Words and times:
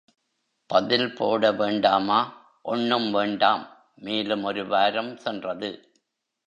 பதில் 0.65 1.13
போட 1.13 1.51
வேண்டாமா? 1.51 2.19
ஒண்ணும் 2.61 3.11
வேண்டாம். 3.11 3.77
மேலும் 3.95 4.43
ஒரு 4.43 4.67
வாரம் 4.67 5.17
சென்றது. 5.17 5.91